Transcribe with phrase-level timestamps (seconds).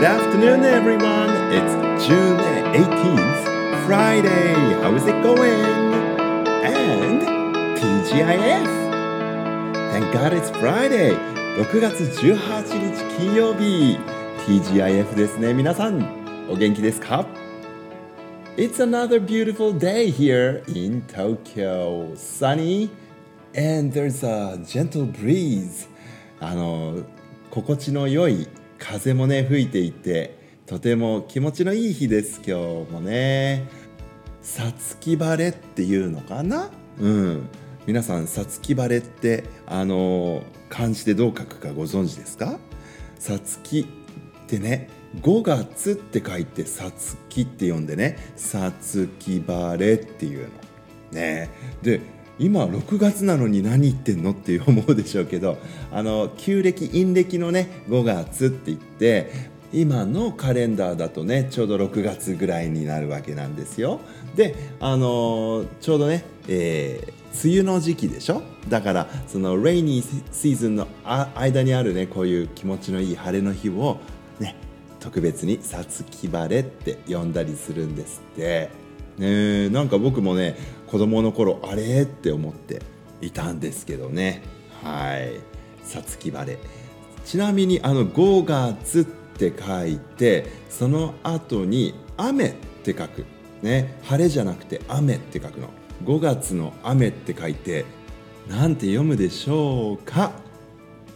[0.00, 1.28] Good afternoon, everyone.
[1.52, 2.38] It's June
[2.72, 4.54] 18th, Friday.
[4.80, 5.60] How is it going?
[6.64, 7.20] And
[7.76, 8.64] TGIF.
[9.92, 11.14] Thank God it's Friday.
[11.58, 13.98] 6月18日金曜日
[14.46, 15.52] TGIF ですね。
[15.52, 17.26] 皆さん、お元気ですか
[18.56, 22.14] It's another beautiful day here in Tokyo.
[22.16, 22.88] Sunny
[23.54, 25.90] and there's a gentle breeze.
[26.40, 27.02] あの、
[27.50, 28.48] 心地の良い
[28.80, 33.68] 風もね吹いていてとても気持ちのいい日です今日もね。
[34.42, 36.70] さつき晴れっていうのかな？
[36.98, 37.48] うん。
[37.86, 42.58] 皆さんさつき晴れってあの漢字でどう書くかご存知ですか？
[43.18, 43.84] さつきっ
[44.46, 44.88] てね
[45.20, 50.48] 5月って書いてさつきって読んでねさつき晴れっていうの。
[51.12, 51.50] ね。
[51.82, 52.00] で
[52.40, 55.58] 今6月なのに何言ってんのって思うでしょうけど
[55.92, 59.30] あの旧暦陰暦のね5月って言って
[59.72, 64.00] 今のカレンダーだとねちょうど6月ぐらいになるわけなんですよ。
[64.34, 68.42] であのちょうどね、えー、梅雨の時期でしょ？
[68.68, 73.98] だからそのレイニーシーズンの間にあるねこういう気持ちのいい晴れの日を
[74.40, 74.56] ね
[74.98, 78.80] 特別に「さつき晴れ」って呼んだりするんですって。
[79.18, 80.56] ねなんか僕もね
[80.90, 82.02] 子供の頃あれ？
[82.02, 82.82] って思って
[83.20, 84.42] いたんですけどね。
[84.82, 85.40] はい。
[85.84, 86.58] さつき晴れ。
[87.24, 93.24] ちなみにあの5月って書いてその後に雨って書く。
[93.62, 93.98] ね。
[94.02, 95.68] 晴れじゃなくて雨って書くの。
[96.04, 97.84] 5月の雨って書いて
[98.48, 100.32] なんて読むでしょうか。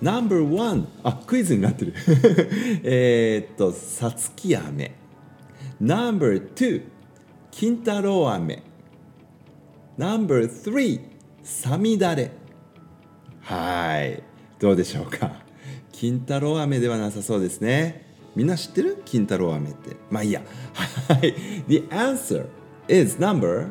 [0.00, 1.94] No.1 あクイズになってる。
[2.84, 4.94] えっとさつき雨
[5.80, 6.82] No.2
[7.50, 8.62] 金太郎飴
[9.96, 11.00] No.3
[11.42, 12.32] さみだれ
[13.42, 14.22] はい。
[14.58, 15.42] どうでしょうか？
[15.92, 18.04] 金太郎飴ではなさそうですね。
[18.34, 19.02] みんな知ってる？
[19.04, 19.96] 金太郎飴って。
[20.10, 20.42] まあいいや。
[21.08, 21.34] はい。
[21.68, 22.46] The answer
[22.88, 23.68] is number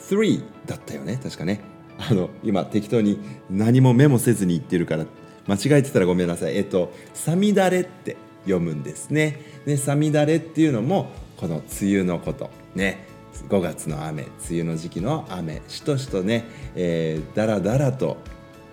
[0.00, 1.20] 3だったよね。
[1.22, 1.60] 確かね。
[1.98, 3.18] あの今適当に
[3.48, 5.06] 何もメモせずに言ってるから
[5.46, 6.56] 間違えてたらごめんなさい。
[6.56, 9.40] えっと「さみだれ」って読むんですね。
[9.64, 12.50] で「さみだれ」っていうのもこの梅雨のこと。
[12.74, 13.06] ね
[13.44, 18.16] 5月の雨梅雨の時期の雨しとしとね、えー、だらだらと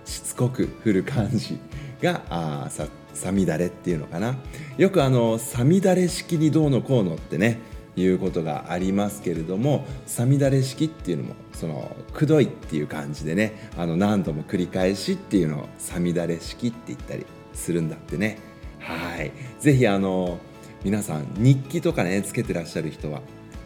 [0.04, 1.58] しつこく降る感じ
[2.02, 4.36] があささみだれっていうのかな。
[4.76, 7.58] よくあのさみだれ式にどうのこうのってね
[7.96, 18.38] いうことがありますけれどもさみだれ式っていうのもそのくどいっていう感じでねあの何度も繰り返しっていうのをさみだれ式って言ったりするんだってね。
[18.80, 19.32] はい。
[19.60, 20.38] 是非あの
[20.84, 23.22] 皆さん日記とかねつけてらっしゃる人は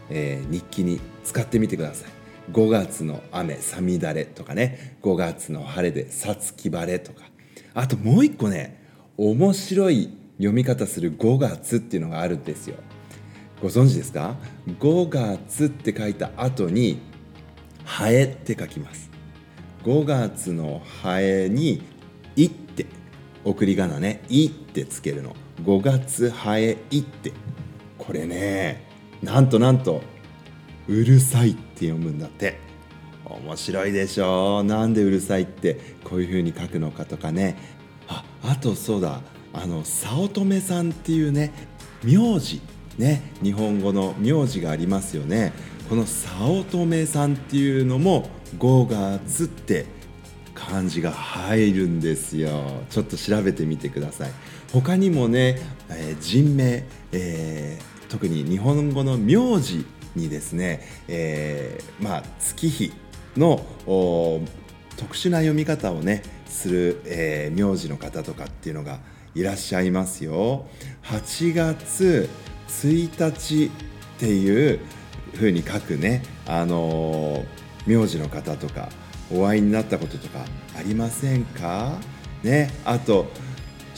[0.09, 2.11] えー、日記に使ってみてください。
[2.51, 4.97] 5月の雨さみだれとかね。
[5.03, 7.23] 5月の晴れでさつき晴れとか。
[7.73, 8.83] あともう一個ね
[9.17, 12.77] 面白い読み方する5月っていうのがあるんですよ。
[13.61, 14.35] ご存知ですか
[14.79, 16.99] ？5月って書いた後に
[17.83, 19.09] ハエって書きます。
[19.83, 21.83] 5月のハエに
[22.35, 22.85] いって
[23.43, 25.35] 送り仮名ねいってつけるの。
[25.63, 27.31] 5月ハエいって。
[27.97, 28.88] これね
[29.21, 30.01] なんとなんと
[30.87, 32.59] うるさいって読むんだって。
[33.25, 34.63] 面白いでしょ？
[34.63, 37.57] なんでうるさいってこういう風に書くのかとかね。
[38.07, 39.21] ああとそうだ。
[39.53, 41.53] あの早乙女さんっていうね
[42.03, 42.61] 名字。
[42.97, 45.53] ね日本語の名字がありますよね。
[45.89, 48.87] この早乙女さんっていうのも5
[49.19, 49.85] 月って
[50.55, 52.81] 漢字が入るんですよ。
[52.89, 54.31] ちょっと調べてみてください。
[54.73, 55.59] 他にもね、
[55.89, 62.91] えー、人名、えー特に日本語の名字にですね、えー、まあ、月日
[63.37, 63.65] の
[64.97, 68.99] 特殊な読み方をねする、えー、名字の方とかっていうのが
[69.35, 70.65] いらっしゃいますよ。
[71.03, 72.27] 8月
[72.67, 73.69] 1日っ
[74.19, 74.79] ていう
[75.35, 78.89] 風に書くね、あのー、名字の方とか
[79.31, 80.39] お会いになったこととか
[80.75, 81.97] ありませんか？
[82.43, 83.27] ね、あと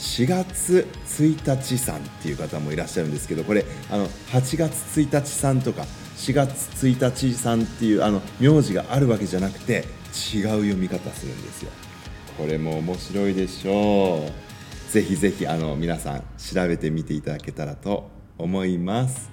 [0.02, 5.82] 4月1日さんっていう方もいらっしゃるんですけどこれあの8月1日さんとか
[6.16, 9.84] 4月1日さんっていうあの名字があるわけじゃなくて
[10.34, 11.70] 違う読み方するんですよ。
[12.36, 14.92] これも面白いでしょう。
[14.92, 19.30] ぜひぜひあの皆さん調べてみていただけたらと思います。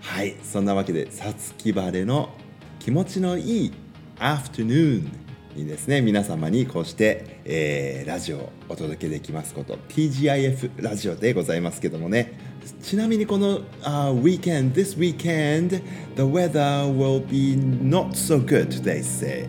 [0.00, 2.30] はいそんなわけでさつき晴れの
[2.78, 3.72] 気持ちのいい
[4.18, 5.21] アフタヌーン。
[5.54, 12.38] にですね皆様にこうして、えー、ラジオをお届けできますこと TGIF ラジオでございますけどもね
[12.82, 15.82] ちなみにこの、uh, weekend this weekend
[16.16, 19.48] the weather will be not so good they say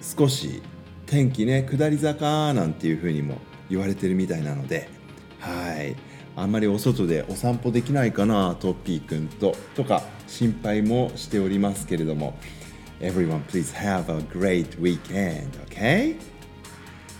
[0.00, 0.62] 少し
[1.06, 3.38] 天気ね下り坂なんていうふうにも
[3.68, 4.88] 言われてるみたいなので
[5.40, 5.96] はい。
[6.38, 12.38] あんまりお外でお散歩できないかなトッピーくんととか心配もしておりますけれども
[13.00, 16.16] Everyone please have a great weekend okay?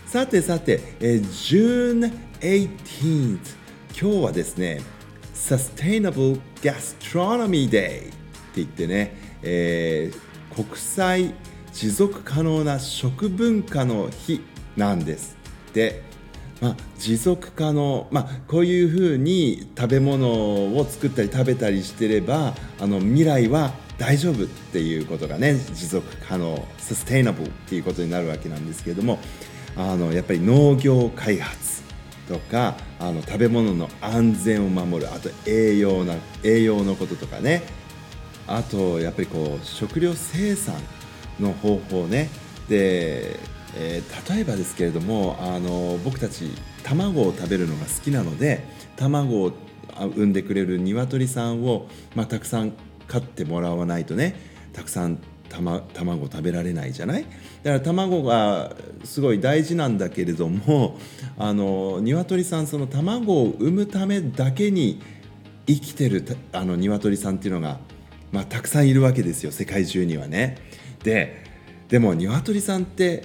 [0.05, 2.11] さてさて、えー、June
[2.41, 3.37] 18th
[3.99, 4.81] 今日はですね
[5.33, 8.11] Sustainable Gastronomy Day って
[8.55, 11.33] 言ってね、えー、国際
[11.71, 14.41] 持続可能な食文化の日
[14.75, 15.37] なんです
[15.73, 16.01] で、
[16.59, 29.19] まあ、持続可能、まあ、こういうふうに食べ物を作ったり食べたりしてればあの未来は大丈夫っていうことがね持続可能サステイナブルっていうことになるわけなんですけれども
[29.75, 31.83] あのやっぱり農業開発
[32.27, 37.63] とかあの食べ物の安全を守るあと栄養な栄養のこととかね
[38.47, 40.75] あとやっぱりこう食料生産
[41.39, 42.29] の方法ね。
[42.67, 43.39] で、
[43.75, 46.51] えー、例えばですけれどもあの僕たち
[46.83, 48.65] 卵を食べるのが好きなので
[48.95, 49.51] 卵を
[49.97, 52.73] 産んでくれる鶏さんを、まあ、たくさん
[53.09, 54.35] 飼ってもらわないとね
[54.71, 55.19] たくさん
[55.49, 57.23] た、ま卵食べられないじゃない？
[57.23, 57.33] だか
[57.63, 60.97] ら卵がすごい大事なんだけれども
[61.37, 65.01] あの鶏さんその卵を産むためだけに
[65.67, 66.23] 生きてる
[66.53, 67.79] あの鶏さんっていうのが、
[68.31, 70.57] まあ、たくさんいるわけですよ世界中にはね。
[71.03, 71.43] で
[71.89, 73.23] でも鶏さんって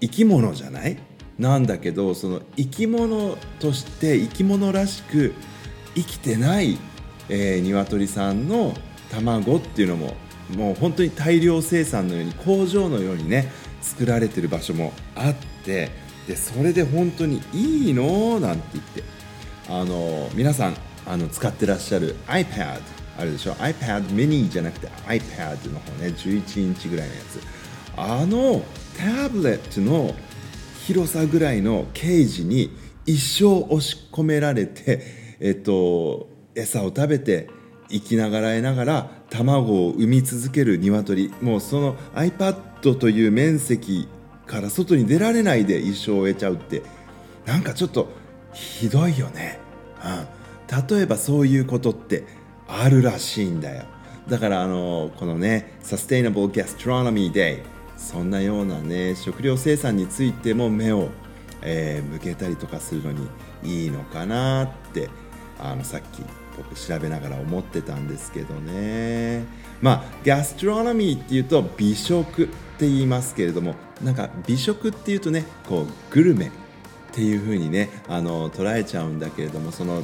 [0.00, 0.96] 生き物じゃない？
[1.38, 5.34] なんだけどその生き物として生き物らしく
[5.94, 6.78] 生きてない、
[7.28, 8.74] えー、鶏さんの
[9.10, 10.14] 卵っていうのも
[10.56, 13.50] もう本当に大量生産のように工場のようにね
[13.80, 15.34] 作られてる場所もあっ
[15.64, 15.90] て
[16.26, 19.02] でそれで本当にいいのなんて言って
[19.68, 20.76] あの皆さん
[21.06, 22.80] あの使ってらっしゃる iPad
[23.18, 27.40] あるでしょ？iPad mini じゃなくて iPad の方ね11インチぐらいのやつ。
[27.96, 28.62] あの
[28.96, 30.14] タブレットの
[30.86, 32.70] 広さぐらいのケージに
[33.06, 35.02] 一生押し込められて、
[35.40, 37.48] えっと、餌を食べて
[37.90, 41.32] 生きながらえながら卵を産み続ける鶏。
[41.40, 44.08] もうその iPad という面積
[44.46, 46.82] から外に出られないで一生を終えちゃうって。
[47.46, 48.08] なんかちょっと
[48.52, 49.58] ひどいよね、
[50.04, 52.26] うん、例えばそういうことって
[52.66, 53.84] あるらしいんだよ。
[54.28, 57.62] だからあのこのね Sustainable Gastronomy Day
[57.96, 61.08] そんなようなね食料生産についても目を、
[61.62, 63.28] えー、向けたりとかするのに
[63.64, 65.08] いいのかなって。
[65.60, 66.22] あのさっき
[66.58, 69.44] 僕調べながら思ってたんですけどね。
[69.80, 76.50] まあガストロノミーっていうと美食って言いますけれどもなんか美食っていうとねこうグルメっ
[77.12, 80.02] ていう風にねあの捉えちゃうんだけれどもその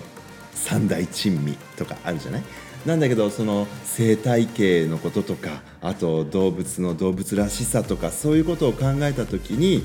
[0.52, 2.42] 三大珍味とかあるじゃない？
[2.86, 9.84] なんだけどその生態系のこととかあと動物の動物らしさとかそういうことを考えた時に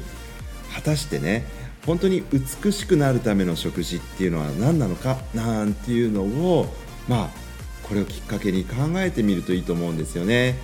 [0.76, 1.46] 果たしてね
[1.86, 6.68] 本当に美しくなるための食事っていうのは何なのかなんていうのを
[7.08, 7.30] まあ
[7.84, 10.56] これをきっかけに考えてみるといいと思うんですよね。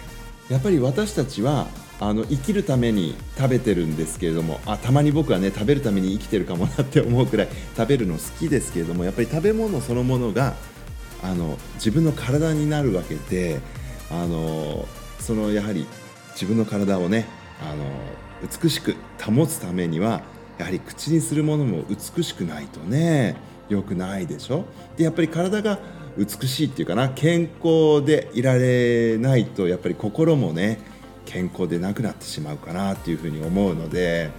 [0.50, 1.68] やっぱり私たちは
[2.00, 10.56] あの生きるために食べてるんですけれどもあたまに僕はね食べるために生きてるかもなって思うくらい食べるの好きですけれどもやっぱり食べ物そのものが
[11.24, 13.62] あの自分の体になるわけで
[14.12, 14.86] あの
[15.20, 15.88] そのやはり
[16.34, 17.26] 自分の体をね
[17.62, 17.86] あの
[18.62, 20.22] 美しく保つためには
[20.58, 23.36] やはり口にするものも美しくないとね
[23.70, 24.66] 良くないでしょ？
[24.96, 25.80] でやっぱり体が
[26.18, 30.80] 美しいっていうかな健康でいられないとやっぱり心もね
[31.26, 34.32] 健康でなくなってしまうかなっていうふうに思うので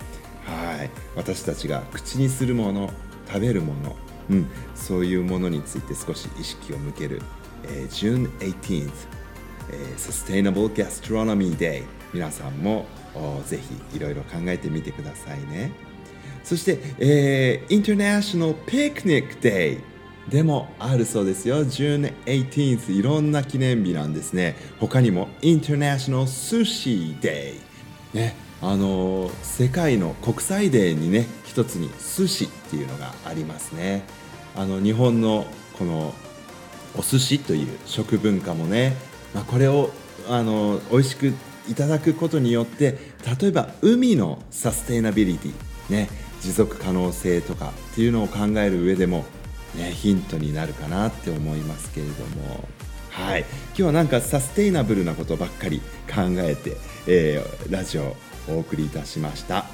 [0.44, 0.90] はい。
[1.16, 2.90] 私たちが口にするもの
[3.26, 3.96] 食べるもの、
[4.30, 7.20] うん、そういうものについて少し意識を向ける、
[7.64, 8.90] えー、June 18th、
[9.72, 11.82] えー、Sustainable Gastronomy Day
[12.14, 12.86] 皆さんも
[13.46, 13.58] ぜ
[13.90, 15.72] ひいろいろ考えてみてくださいね。
[16.46, 19.80] そして、えー、International Picnic Day
[20.28, 21.64] でもあるそうですよ。
[21.64, 24.56] June 18th いろんな記念日なんですね。
[24.78, 27.54] 他にも International Sushi Day
[28.14, 34.04] ね、あの世界の国際デーにね一つに寿司っていうのがありますね。
[34.54, 36.14] あの日本のこの
[36.96, 38.96] お寿司という食文化もね、
[39.34, 39.90] まあ、これを
[40.28, 41.34] あの美味しく
[41.68, 42.98] いただくことによって
[43.40, 45.52] 例えば海のサステイナビリティ
[45.90, 46.08] ね
[46.40, 49.24] 持続可能性とかっていうのを考える上でも、
[49.74, 52.68] ね、ヒントになるかなって思いますけれども。
[53.10, 56.76] はい、今日はなんかサステイナブルなことばっかり考えて、
[57.06, 58.16] えー、ラジオを
[58.48, 59.64] お送りいたしました。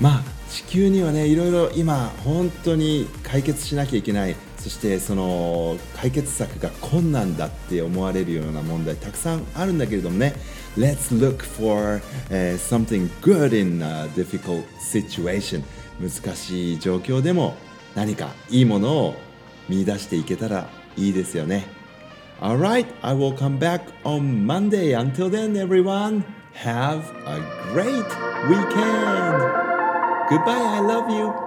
[0.00, 4.36] まあ地球にはねいろいろ今本当に解決しなきゃいけない。
[4.58, 10.34] そしてその解決策が困難だって思われるような問題たくさんあるんだけれどもね。
[10.76, 15.62] Let's look for、uh, something good in a difficult situation.
[16.00, 17.56] 難しい状況でも
[17.94, 19.14] 何かいいものを
[19.68, 21.66] 見出していけたらいいですよね
[22.40, 24.92] Alright, I will come back on Monday.
[24.92, 27.40] Until then, everyone, have a
[27.72, 28.04] great
[28.48, 29.38] weekend.
[30.28, 31.43] Goodbye, I love you.